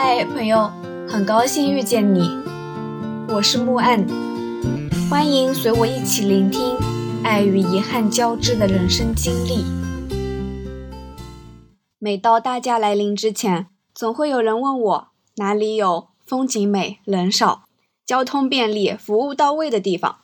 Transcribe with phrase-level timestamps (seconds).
[0.00, 0.70] 嗨，朋友，
[1.08, 2.20] 很高兴遇见你，
[3.30, 4.06] 我是木岸，
[5.10, 6.76] 欢迎随我一起聆听
[7.24, 9.64] 爱与遗憾交织的人生经历。
[11.98, 15.08] 每到大假来临之前，总会有人问我
[15.38, 17.64] 哪里有风景美、人少、
[18.06, 20.18] 交通便利、服务到位的地方。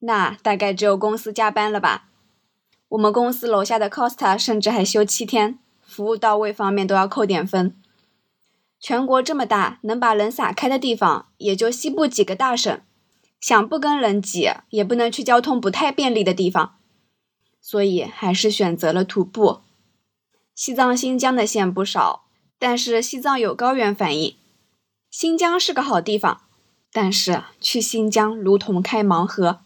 [0.00, 2.08] 那大概只有公司加班了吧？
[2.90, 7.74] 我们公司楼下的 Costa 甚至还休七天，服务到位方面都要扣点分。
[8.82, 12.80] 全国这么大，能把人撒开的地方也就西部几个大省，
[13.40, 16.74] 想不跟人挤，也不能去交通不太便利的地方，
[17.60, 19.60] 所以还是选择了徒步。
[20.56, 22.24] 西藏、新疆的线不少，
[22.58, 24.34] 但是西藏有高原反应。
[25.12, 26.40] 新疆是个好地方，
[26.92, 29.60] 但是去新疆如同开盲盒。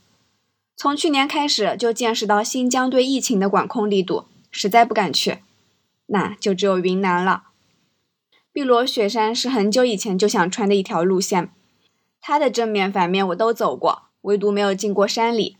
[0.76, 5.38] 从去年开始就见识到新疆对疫情的管控力度，实在不敢去，
[6.08, 7.44] 那就只有云南了。
[8.56, 11.50] 碧螺雪山是很久以前就想穿的一条路线，
[12.22, 15.58] 它的正面反面我都走过，唯独没有进过山里。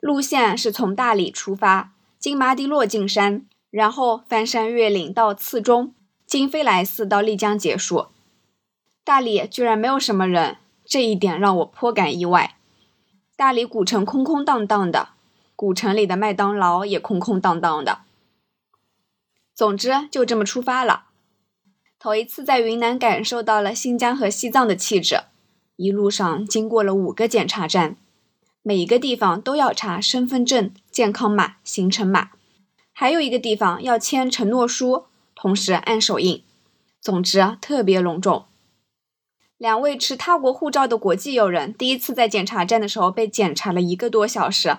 [0.00, 5.94] 路线是从大理出发，经麻迪洛进山，然后翻山越岭到次中，
[6.26, 8.08] 经飞来寺到丽江结束。
[9.04, 12.56] 大理居然没有什么人，这一点让我颇感意外。
[13.36, 15.10] 大理古城空空荡荡的，
[15.54, 18.00] 古城里的麦当劳也空空荡荡的。
[19.54, 21.04] 总之，就这么出发了。
[22.02, 25.20] 头一次在云南感受到了新疆和西藏的气质，
[25.76, 27.94] 一路上经过了五个检查站，
[28.62, 32.30] 每一个地方都要查身份证、健康码、行程码，
[32.94, 36.42] 还有一个地方要签承诺书，同时按手印。
[37.02, 38.46] 总之特别隆重。
[39.58, 44.78] 两位持他国护照的国际友人第一次在检查站的时候被检查了一个多小时，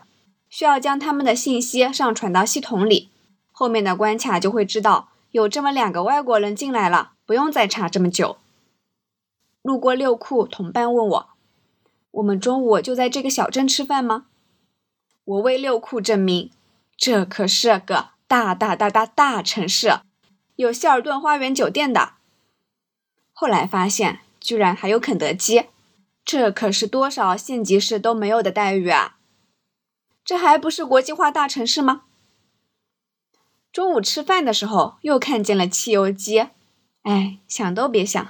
[0.50, 3.10] 需要将他们的信息上传到系统里，
[3.52, 5.10] 后面的关卡就会知道。
[5.32, 8.38] 有这么两个外国人进来了，不用再查这么久。
[9.62, 11.30] 路过六库，同伴问我
[12.12, 14.26] ：“我们中午就在这个小镇吃饭吗？”
[15.24, 16.52] 我为六库证明，
[16.98, 20.00] 这可是个大大大大大城市，
[20.56, 22.14] 有希尔顿花园酒店的。
[23.32, 25.68] 后来发现，居然还有肯德基，
[26.26, 29.18] 这可是多少县级市都没有的待遇啊！
[30.26, 32.04] 这还不是国际化大城市吗？
[33.72, 36.48] 中午吃饭的时候，又看见了汽油机，
[37.04, 38.28] 哎，想都别想。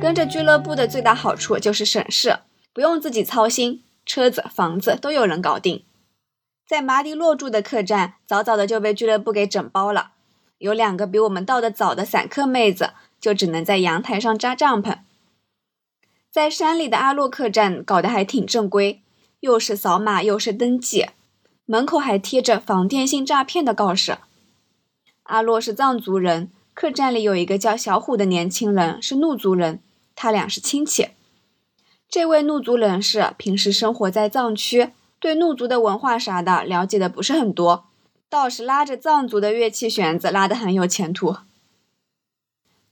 [0.00, 2.38] 跟着俱乐部的最大好处就是省事，
[2.72, 5.82] 不用自己操心，车子、房子都有人搞定。
[6.64, 10.12] 在马迪洛住的客栈，早早的就被俱乐部给整包了。
[10.58, 12.90] 有两个比我们到的早的散客妹子，
[13.20, 14.98] 就只能在阳台上扎帐篷。
[16.30, 19.02] 在山里的阿洛客栈搞得还挺正规。
[19.40, 21.06] 又是扫码又是登记，
[21.64, 24.18] 门口还贴着防电信诈骗的告示。
[25.24, 29.80] 阿洛是藏族人，客栈里有一个叫小虎的年轻人是怒族人，
[30.16, 31.10] 他俩是亲戚。
[32.08, 37.84] 这位怒族人士平时生活在藏区，对怒族的文化啥的了解的不是很多，
[38.28, 41.36] 倒是拉着藏族的乐器弦子拉得很有前途。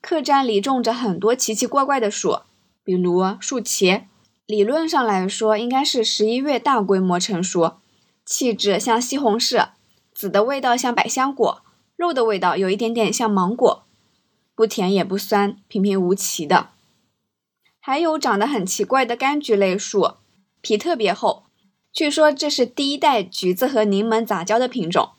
[0.01, 2.41] 客栈里种着很多奇奇怪怪的树，
[2.85, 4.05] 比如树茄。
[4.47, 7.79] 理论上来说，应该是十一月大规模成熟，
[8.25, 9.71] 气质像西红柿，
[10.15, 11.63] 籽的味道像百香果，
[11.97, 13.85] 肉的味道有一点点像芒果，
[14.55, 16.69] 不甜也不酸，平平无奇的。
[17.81, 20.15] 还有长得很奇怪的柑橘类树，
[20.61, 21.47] 皮特别厚，
[21.93, 25.11] 据说这是第一代橘子和柠檬杂交的品种。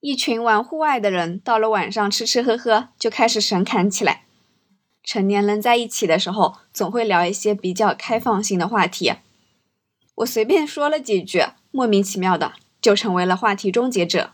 [0.00, 4.27] 一群玩户外的人，到了晚上吃吃喝喝，就开始神侃起来。
[5.08, 9.14] 成年人在一起的时候，总会聊一些比较开放性的话题。
[10.16, 12.52] 我随便说了几句，莫名其妙的
[12.82, 14.32] 就成为了话题终结者。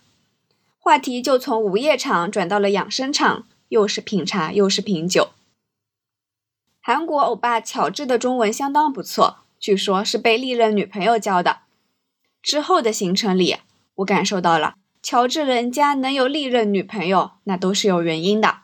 [0.80, 5.28] 话题就从午夜场转到了养生场，又是品茶又是品酒。
[6.80, 11.60] 韩国欧巴乔治的中文相当不错，据说是被历任女朋友教的。
[12.42, 13.58] 之后的行程里，
[13.94, 18.63] 我感受到了乔治人家能有历任女朋友，那都是有原因的。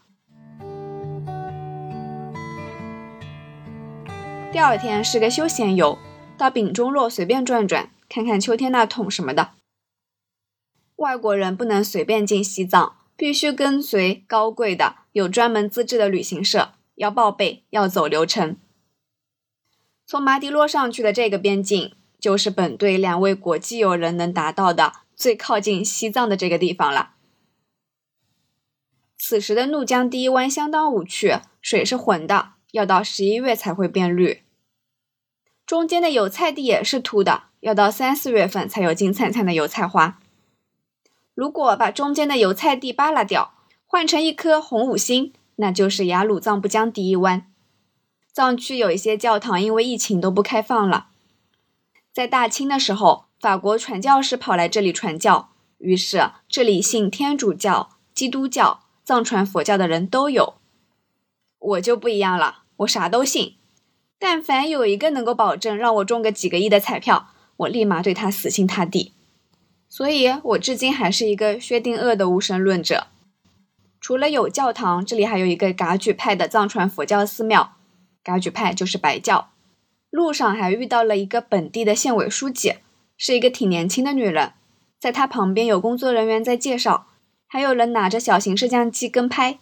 [4.53, 5.97] 第二天是个休闲游，
[6.37, 9.53] 到丙中洛随便转转，看看秋天那桶什么的。
[10.97, 18.57] 外国人不能随便进西藏，必须跟随高贵的、有专门资质的旅行社，要报备，要走流程。
[20.05, 27.13] 从麻迪洛上去的这个边境，就是本队两位国际友人能达到的最靠近西藏的这个地方了。
[29.17, 32.55] 此时的怒江第一湾相当无趣，水是浑的。
[32.73, 34.43] 要到十一月才会变绿，
[35.67, 40.19] 中间的油菜地也是秃的，要到三四月份才有金灿灿的油菜花。
[41.35, 43.55] 如果把中间的油菜地扒拉掉，
[43.87, 47.47] 换成一颗红五星，那就是雅鲁藏布江第一湾。
[48.33, 51.09] 藏区有一些教堂因为疫情都不开放了。
[52.13, 60.55] 在大清的时候，法国传教士跑来这里传教，于是这里信天主教、基督教、藏传佛教的人都有。
[61.59, 63.55] 我就不一样了，我啥都信。
[64.19, 69.15] 但凡有一个能够保证让我中个几个亿的彩票，我立马对他死心塌地。
[69.89, 73.09] 所以，我至今还是一个薛定谔的无神论者。
[74.01, 77.77] 除了有教堂，这里还有一个噶举派的藏传佛教寺庙。
[78.23, 79.51] 噶举派就是白教。
[80.11, 82.75] 路上还遇到了一个本地的县委书记，
[83.17, 84.53] 是一个挺年轻的女人。
[84.99, 87.07] 在她旁边有工作人员在介绍，
[87.47, 89.59] 还有人拿着小型摄像机跟拍。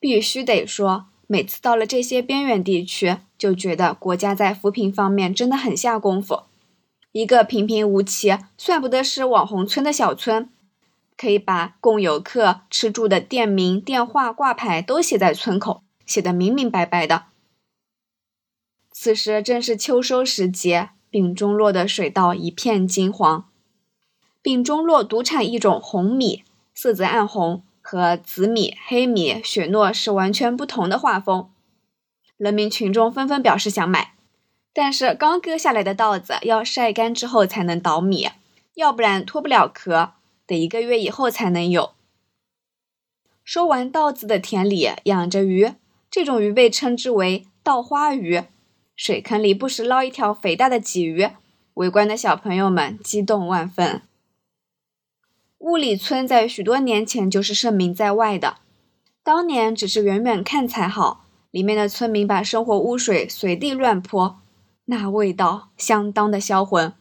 [0.00, 6.44] 必须得说，每次到了这些边远地区，就觉得国家在扶贫方面真的很下功夫。
[7.12, 10.48] 一个平平无奇、算不得是网红村的小村，
[11.18, 17.26] 可以把供游客吃住的店名、电话挂牌都写在村口，写得明明白白的。
[18.90, 23.44] 此时正是秋收时节，丙中洛的水稻一片金黄。
[24.40, 26.42] 丙中洛独产一种红米，
[26.74, 31.48] 色泽暗红，和紫米、黑米、雪糯是完全不同的画风。
[32.36, 34.12] 人民群众纷纷表示想买，
[34.74, 38.28] 但是刚割下来的稻子要晒干之后才能捣米，
[38.74, 40.12] 要不然脱不了壳，
[40.46, 41.92] 得一个月以后才能有。
[43.42, 45.72] 收完稻子的田里养着鱼，
[46.10, 48.42] 这种鱼被称之为稻花鱼。
[48.94, 51.30] 水坑里不时捞一条肥大的鲫鱼，
[51.72, 54.02] 围观的小朋友们激动万分。
[55.58, 58.58] 物理村在许多年前就是盛名在外的，
[59.22, 64.40] 当年只是远远看才好，里面的村民把生活污水随地乱泼，
[64.84, 66.92] 那味道相当的销魂。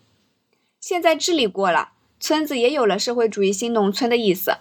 [0.79, 4.57] 现在治理过了，村子也有了社会主义新农村的意思。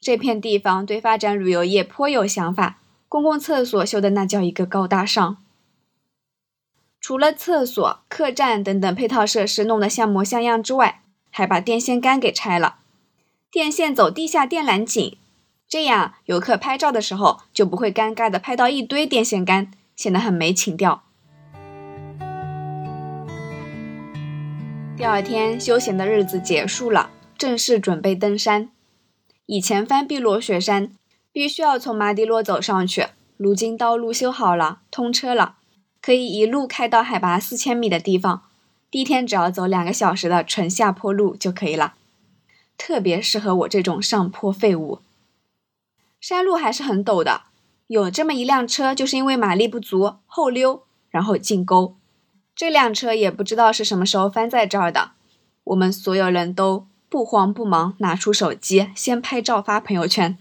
[0.00, 2.78] 这片地方对发展旅游业颇有想法，
[3.08, 5.36] 公共厕所修的那叫一个高大上。
[7.00, 12.79] 除了厕所、客栈等等配套设施弄得像模像样之外，还把电线杆给拆了，
[13.52, 15.18] 电线走地下电缆井，
[15.68, 21.02] 这样游客拍照的时候就不会尴尬的拍到一堆电线杆，显得很没情调。
[24.96, 28.70] 第二天休闲的日子结束了，正式准备登山。
[29.46, 30.92] 以前翻碧罗雪山
[31.32, 35.56] 必须要从马迪洛走上去，如今道路修好了，通车了。
[36.00, 38.42] 可以一路开到海拔四千米的地方，
[38.92, 41.94] 第一天只要走两个小时的纯下坡路就可以了，
[42.80, 45.00] 特别适合我这种上坡废物。
[46.18, 47.42] 山路还是很陡的，
[47.88, 51.94] 有这么一辆车，就是因为马力不足后溜，然后进沟。
[52.56, 55.10] 这辆车也不知道是什么时候翻在这儿的，
[55.64, 60.38] 我们所有人都不慌不忙拿出手机先拍照发朋友圈。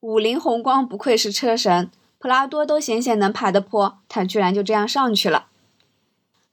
[0.00, 1.90] 五菱宏光不愧是车神。
[2.18, 5.46] 普拉多都险险能爬的坡，他居然就这样上去了。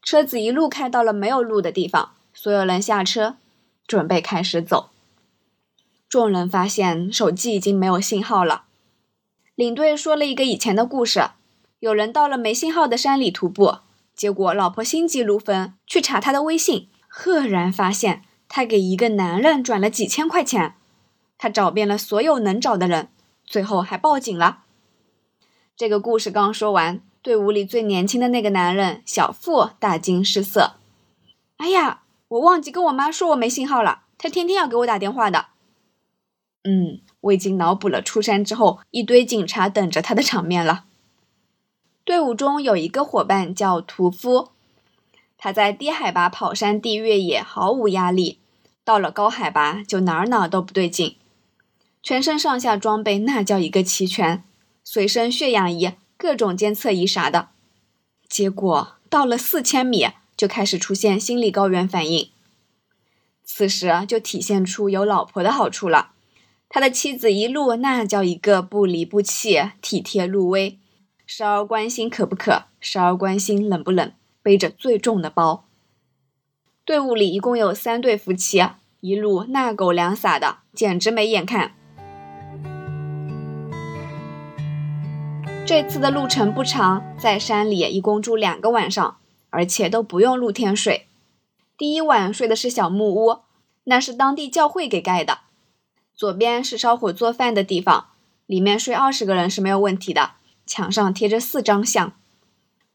[0.02, 3.36] 车子一路开到了没有路的地方，所有人下车，
[3.86, 4.90] 准备开始走。
[6.08, 8.64] 众人发现手机已经没有信号了。
[9.54, 11.30] 领队说了一个以前的故事：
[11.80, 13.78] 有人到了没信号的山里徒步，
[14.14, 20.74] 结果老婆心急如焚，去查他的微信，赫然发现他给一个男人转了几千块钱。
[21.36, 23.08] 他找遍了所有能找的人，
[23.44, 24.60] 最后还报警了。
[25.76, 30.74] 这个故事刚说完，队伍里最年轻的那个男人小付大惊失色。
[31.56, 32.02] 哎呀，
[32.34, 35.46] 我忘记跟我妈说我没信号了，她天天要给我打电话的。
[36.64, 40.86] 嗯，我已经脑补了出山之后一堆警察等着他的场面了。
[42.04, 44.50] 队伍中有一个伙伴叫屠夫，
[45.38, 48.40] 他在低海拔跑山地越野毫无压力，
[48.82, 51.16] 到了高海拔就哪儿哪儿都不对劲，
[52.02, 54.42] 全身上下装备那叫一个齐全。
[54.82, 57.50] 随身血氧仪、各种监测仪啥的，
[58.28, 62.30] 结果到了四千米就开始出现心理高原反应。
[63.44, 66.12] 此时就体现出有老婆的好处了。
[66.68, 70.78] 他的妻子一路那叫一个不离不弃、体贴入微，
[71.24, 74.12] 时而关心渴不渴，时而关心冷不冷，
[74.42, 75.66] 背着最重的包。
[76.84, 78.62] 队伍里一共有三对夫妻，
[79.00, 81.74] 一路那狗粮撒的，简直没眼看。
[85.64, 89.18] 这次的路程不长，在山里一共住两个晚上，
[89.54, 91.06] 而且都不用露天睡。
[91.78, 93.38] 第一晚睡的是小木屋，
[93.84, 95.38] 那是当地教会给盖的。
[96.12, 98.08] 左边是烧火做饭的地方，
[98.46, 100.32] 里面睡二十个人是没有问题的。
[100.66, 102.14] 墙上贴着四张像，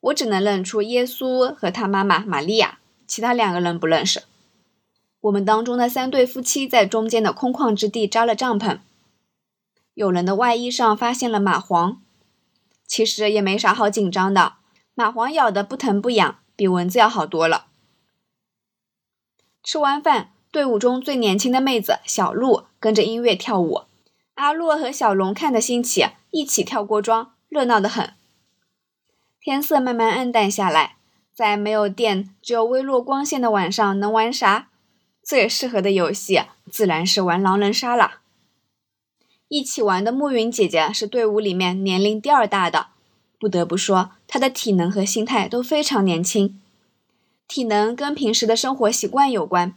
[0.01, 4.23] 我只能认出耶稣和他妈妈玛利亚，其他两个人不认识。
[5.21, 8.79] 我们当中的三对夫妻在中间的空旷之地扎了帐篷。
[9.93, 11.95] 有人的外衣上发现了蚂蟥，
[12.85, 14.55] 其实也没啥好紧张的，
[14.93, 17.67] 蚂蟥咬的不疼不痒，比蚊子要好多了。
[19.63, 23.83] 吃完饭，队伍中最年轻的妹子小鹿跟着音乐跳舞，
[24.33, 28.13] 阿洛和小龙看得兴起，一起跳锅庄，热闹得很。
[29.39, 30.97] 天色慢慢暗淡下来，
[31.33, 34.67] 在没有电、只有微弱光线的晚上，能玩啥？
[35.23, 38.15] 最适合的游戏自然是玩狼人杀了。
[39.47, 42.87] 一起玩的暮云姐姐是队伍里面年龄第二大的，
[43.39, 46.59] 不得不说，他的体能和心态都非常年轻。
[47.47, 49.73] 体能跟平时的生活习惯有关，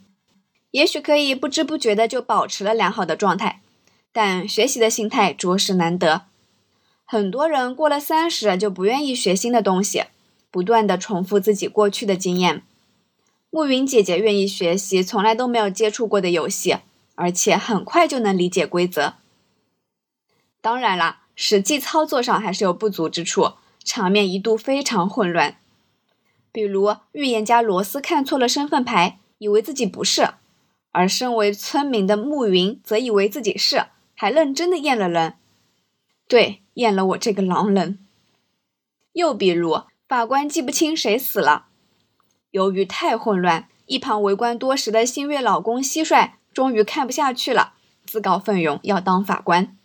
[0.71, 3.61] 也许可以不知不觉的就保持了良好的状态，
[4.11, 6.23] 但学习的心态着实难得。
[7.05, 10.03] 很多人过了三十就不愿意学新的东西，
[10.51, 12.63] 不断的重复自己过去的经验。
[13.49, 16.77] 暮云姐姐愿意学习从来都没有接触过的游戏，
[17.15, 19.13] 而且很快就能理解规则。
[20.61, 25.57] 当然啦，实际操作上还是有不足之处，场面一度非常混乱。
[26.51, 30.35] 比如，预言家罗斯看错了身份牌，以为自己不是；
[30.91, 33.85] 而身为村民的暮云则以为自己是，
[34.15, 35.33] 还认真的验了人。
[36.27, 37.97] 对，验了我这个狼人。
[39.13, 41.65] 又比如，法官记不清谁死了，
[42.51, 47.73] 由于太混乱，一旁围观多时的新月老公蟋蟀终于看不下去了，
[48.05, 49.75] 自告奋勇要当法官。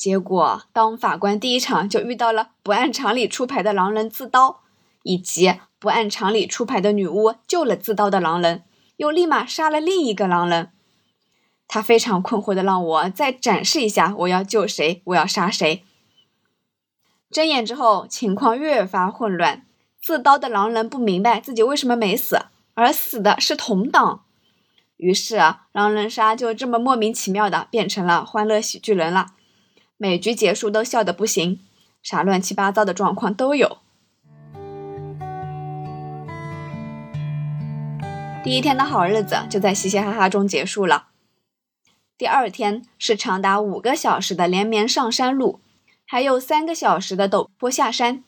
[0.00, 4.60] 结果，当法官第一场就遇到了不按常理出牌的狼人自刀。
[5.02, 8.64] 以及不按常理出牌的女巫救了自刀的狼人，
[8.98, 10.70] 又立马杀了另一个狼人。
[11.66, 15.84] 他非常困惑的让我再展示一下，我要救谁，我要杀谁。
[17.30, 19.66] 睁眼之后，情况越发混乱。
[20.02, 24.24] 自刀的狼人不明白自己为什么没死，而死的是同党。
[24.98, 25.36] 于是，
[25.72, 29.28] 狼人杀就这么莫名其妙的变成了欢乐喜剧人了。
[30.02, 31.60] 每局结束都笑得不行，
[32.02, 33.76] 啥乱七八糟的状况都有。
[38.42, 41.08] 第一天的好日子就在嘻嘻哈哈中结束了。
[42.16, 45.60] 第二天是长达五个小时的连绵上山路，
[46.06, 48.24] 还有三个小时的陡坡下山，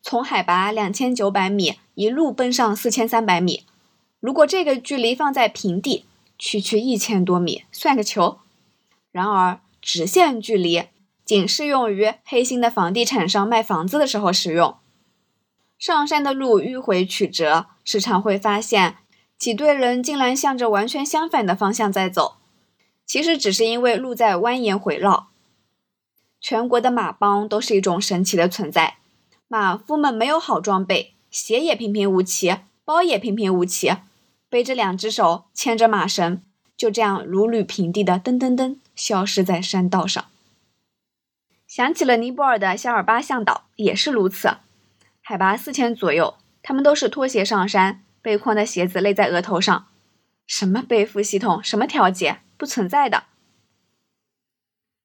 [0.00, 3.64] 从海拔两千九百米一路奔上四千三百米。
[4.18, 6.06] 如果这个距离放在平地，
[6.38, 8.38] 区区一千多米算个球。
[9.12, 10.86] 然而直线距离
[11.24, 14.74] 仅适用于黑心的房地产商卖房子的时候使用。
[15.78, 18.96] 上山的路迂回曲折，时常会发现。
[19.38, 22.38] 几队人竟然向着完全相反的方向在走，
[23.06, 25.28] 其实只是因为路在蜿蜒回绕。
[26.40, 28.96] 全国的马帮都是一种神奇的存在，
[29.46, 33.92] 马夫们没有好装备，鞋也平平无奇，包也平平无奇，
[34.48, 36.42] 背着两只手，牵着马绳，
[36.76, 40.24] 就这样如履平地的噔噔噔消失在山道上。
[41.68, 44.56] 想起了尼泊尔的夏尔巴向导也是如此，
[45.20, 48.02] 海拔四千左右，他们都是拖鞋上山。
[48.22, 49.86] 背筐的鞋子勒在额头上，
[50.48, 53.22] 什么背负系统，什么调节，不存在的。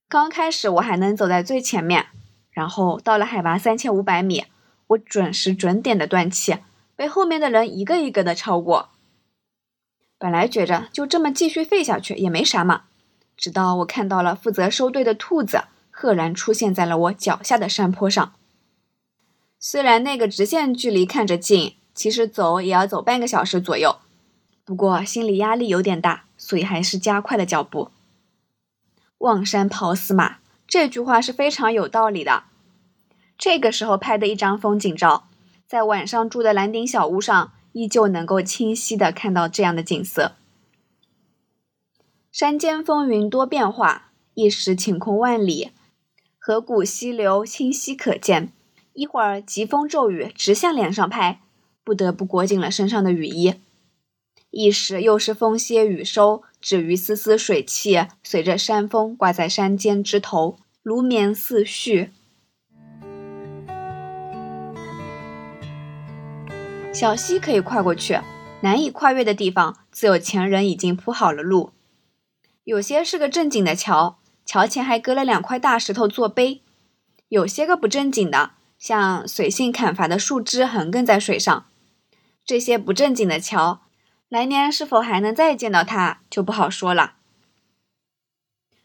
[0.09, 2.07] 刚开始我还能走在最前面，
[2.49, 4.45] 然后到了海拔三千五百米，
[4.87, 6.57] 我准时准点的断气，
[6.95, 8.89] 被后面的人一个一个的超过。
[10.17, 12.85] 本来觉着就这么继续废下去也没啥嘛，
[13.41, 18.31] 直到我看到了负责收队的兔子赫然出现在了我脚下的山坡上。
[19.59, 21.75] 虽然那个直线距离看着近。
[21.93, 23.97] 其实走也要走半个小时左右，
[24.63, 27.91] 不过心理压力有点大，所以还是加快了脚步。
[29.17, 32.45] 望山跑死马这句话是非常有道理的。
[33.37, 35.27] 这个时候拍的一张风景照，
[35.67, 40.37] 在晚上住的蓝顶小屋上，依旧能够清晰的看到这样的景色。
[42.31, 45.71] 山间风云多变化，一时晴空万里，
[46.39, 48.53] 河谷溪流清晰可见。
[48.93, 51.41] 一会儿疾风骤雨直向脸上拍。
[51.83, 53.55] 不得不裹紧了身上的雨衣，
[54.49, 62.11] 一时又是风歇雨收，只余丝丝水汽随着山风挂在山间枝头，如绵似絮。
[66.93, 68.19] 小溪可以跨过去，
[68.61, 71.71] 难以跨越的地方，自有前人已经铺好了路。
[72.71, 76.61] 有些是个正经的桥，桥前还搁了两块大石头做碑；
[77.27, 81.65] 有些个不正经的，像随性砍伐的树枝横亘在水上。
[82.45, 83.81] 这些不正经的桥，
[84.29, 87.15] 来年是否还能再见到它，就不好说了。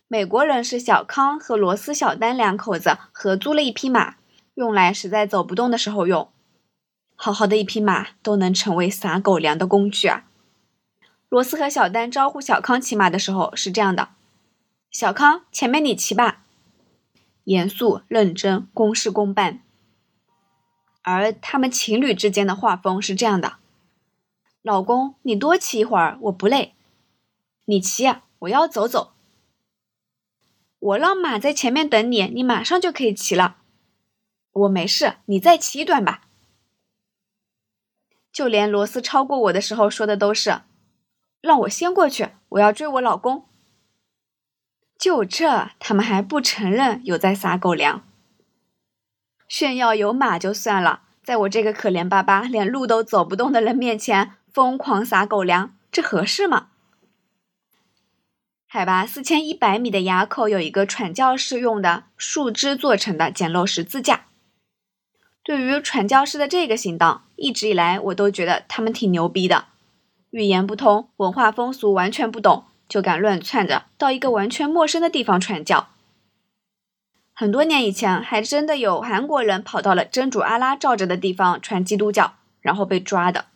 [0.09, 4.17] 美国人是小康和罗斯小丹两口子合租了一匹马，
[4.55, 6.29] 用来实在走不动的时候用。
[7.15, 10.25] 好好的一匹马都能成为撒狗粮的工具啊！
[11.29, 14.11] 罗斯和小丹招呼小康骑马的时候是这样的
[14.91, 16.45] ：“小康，前面你骑吧。”
[17.45, 19.61] 严肃认真，公事公办。
[21.03, 23.59] 而他们情侣之间的画风是这样的
[24.63, 26.75] ：“老公，你多骑一会儿，我不累。
[27.67, 28.05] 你骑，
[28.41, 29.13] 我要走走。
[30.79, 33.59] 我让马在前面等你，你马上就可以骑了。
[34.53, 36.23] 我没事，你再骑一段吧。”
[38.33, 40.61] 就连罗斯超过我的时候说的都是。
[41.41, 43.47] 让我先过去，我要追我老公。
[44.99, 48.03] 就这，他们还不承认有在撒狗粮，
[49.47, 56.69] 炫耀有马就算了，在我这个可怜巴巴、连路都走不动的人面前疯狂撒狗粮，这合适吗？
[58.67, 64.27] 海拔四千一百米的垭口有一个传教士用的树枝做成的简陋十字架。
[65.45, 69.67] 对于传教士的这个行当，一直以来我都觉得他们挺牛逼的。
[70.31, 75.89] 语言不通，文化风俗完全不懂，就敢乱窜着到一个完全陌生的地方传教。
[77.33, 83.47] 很多年以前，还真的有韩国人跑到了真主阿拉罩着的地方传基督教，然后被抓的。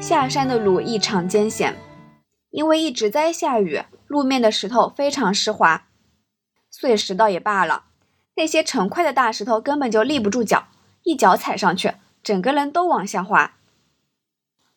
[0.00, 1.76] 下山的路异常艰险，
[2.50, 5.86] 因为一直在下雨，路面的石头非常湿滑，
[6.70, 7.84] 碎石倒也罢了，
[8.36, 10.68] 那些成块的大石头根本就立不住脚，
[11.02, 11.94] 一脚踩上去。
[12.22, 13.54] 整个人都往下滑，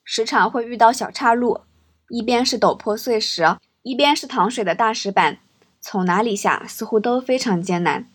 [0.03, 1.61] 时常会遇到小岔路，
[2.09, 5.39] 一边是陡坡碎石，一边是淌水的大石板，
[5.81, 8.07] 从哪里下似乎都非常艰难。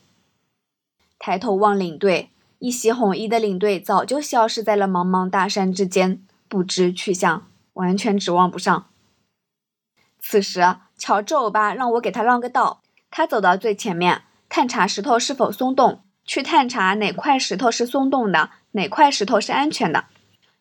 [1.19, 8.87] 抬头望领队，一袭红衣的领队早就消失在了茫茫大山之间，不知去向，完全指望不上。
[10.19, 18.51] 此时，乔治欧巴让我给他让个道，他走到最前面，探查石头是否松动，去探查哪块石头是松动的。
[18.77, 20.05] 哪块石头是安全的？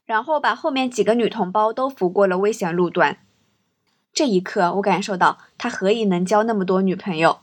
[0.06, 3.18] 然后把后面几个女同胞都扶过了危险路段。
[4.14, 7.40] 这一刻，我感受到他何以能交那么多女朋友。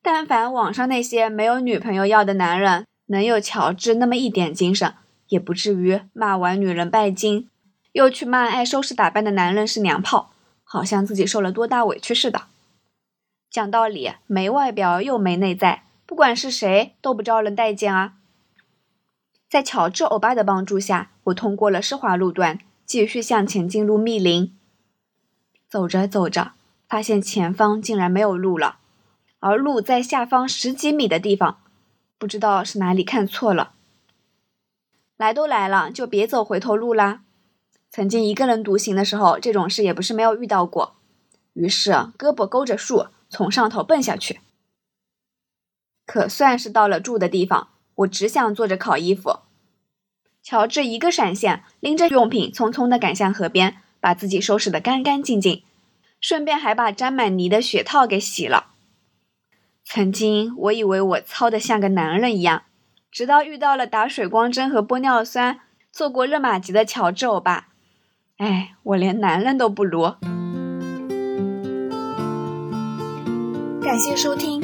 [0.00, 4.94] 但凡网上那些没有女朋友要的男人，能有乔治那么一点精神，
[5.28, 7.48] 也不至于骂完女人拜金，
[7.92, 10.30] 又去骂爱收拾打扮的男人是娘炮，
[10.62, 12.42] 好像自己受了多大委屈似的。
[13.50, 18.12] 讲道理，没外表又没内在，不管是谁都不招人待见啊。
[19.54, 24.52] 在乔治欧巴的帮助下，我通过了湿滑路段，继续向前进入密林。
[25.68, 26.54] 走着走着，
[26.88, 28.78] 发现前方竟然没有路了，
[29.38, 31.60] 而路在下方十几米的地方，
[32.18, 33.74] 不知道是哪里看错了。
[35.16, 37.22] 来都来了，就别走回头路啦。
[37.90, 40.96] 曾经一个人独行的时候，这种事也不是没有遇到过。
[41.52, 44.40] 于是胳膊勾着树，从上头蹦下去。
[46.04, 47.68] 可算是到了住的地方。
[47.96, 49.40] 我只想坐着烤衣服。
[50.42, 55.62] 乔治一个闪现，拎着用品匆匆地赶向河边，把自己收拾得干干净净，
[56.20, 58.72] 顺便还把沾满泥的雪套给洗了。
[59.84, 62.62] 曾经我以为我糙得像个男人一样，
[63.10, 65.60] 直到遇到了打水光针和玻尿酸、
[65.92, 67.68] 做过热玛吉的乔治欧巴。
[68.38, 70.14] 哎，我连男人都不如。
[73.82, 74.63] 感谢收听。